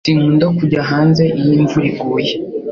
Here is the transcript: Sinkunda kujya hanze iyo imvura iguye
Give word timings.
Sinkunda 0.07 0.45
kujya 0.57 0.81
hanze 0.91 1.23
iyo 1.39 1.53
imvura 1.59 1.85
iguye 1.91 2.33